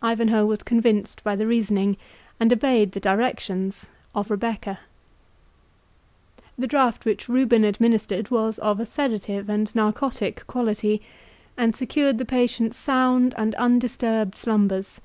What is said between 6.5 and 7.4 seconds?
The drought which